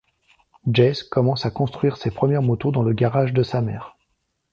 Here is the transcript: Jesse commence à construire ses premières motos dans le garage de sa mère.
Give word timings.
Jesse 0.73 1.03
commence 1.03 1.45
à 1.45 1.51
construire 1.51 1.95
ses 1.95 2.09
premières 2.09 2.41
motos 2.41 2.71
dans 2.71 2.81
le 2.81 2.91
garage 2.91 3.33
de 3.33 3.43
sa 3.43 3.61
mère. 3.61 3.97